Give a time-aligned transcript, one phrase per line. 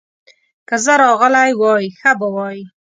[0.67, 2.59] که زه راغلی وای، ښه به وای.